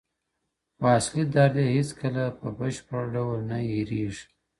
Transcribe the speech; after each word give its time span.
خو 0.77 0.83
اصلي 0.97 1.23
درد 1.33 1.55
يې 1.63 1.67
هېڅکله 1.75 2.23
په 2.39 2.47
بشپړ 2.57 3.01
ډول 3.15 3.39
نه 3.49 3.57
هېرېږي, 3.69 4.25